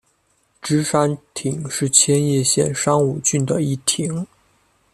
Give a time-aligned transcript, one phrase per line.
[0.63, 4.25] 芝山町是千叶县山武郡的一町。